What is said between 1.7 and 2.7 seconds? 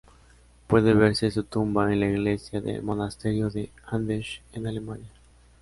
en la iglesia